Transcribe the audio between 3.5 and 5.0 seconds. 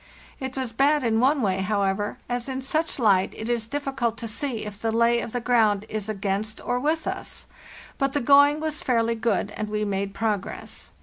difficult to see if the